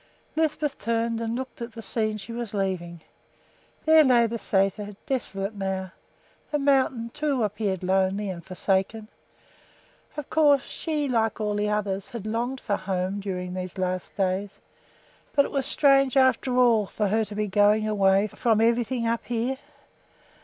Lisbeth 0.35 0.79
turned 0.79 1.21
and 1.21 1.35
looked 1.35 1.61
at 1.61 1.73
the 1.73 1.81
scene 1.83 2.17
she 2.17 2.31
was 2.33 2.55
leaving. 2.55 3.01
There 3.85 4.03
lay 4.03 4.25
the 4.25 4.37
sæter, 4.39 4.95
desolate 5.05 5.53
now. 5.53 5.91
The 6.49 6.57
mountain, 6.57 7.11
too, 7.13 7.43
appeared 7.43 7.83
lonely 7.83 8.27
and 8.31 8.43
forsaken. 8.43 9.09
Of 10.17 10.27
course 10.31 10.63
she, 10.65 11.07
like 11.07 11.39
all 11.39 11.53
the 11.53 11.69
others, 11.69 12.09
had 12.09 12.25
longed 12.25 12.59
for 12.59 12.77
home 12.77 13.19
during 13.19 13.53
these 13.53 13.77
last 13.77 14.17
days; 14.17 14.59
but 15.35 15.45
it 15.45 15.51
was 15.51 15.67
strange, 15.67 16.17
after 16.17 16.57
all, 16.57 16.87
for 16.87 17.09
her 17.09 17.23
to 17.23 17.35
be 17.35 17.45
going 17.45 17.87
away 17.87 18.25
from 18.25 18.59
everything 18.59 19.05
up 19.05 19.25
here. 19.25 19.59